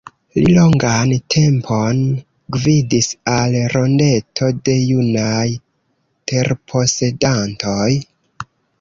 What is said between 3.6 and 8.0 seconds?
Rondeto de Junaj Terposedantoj.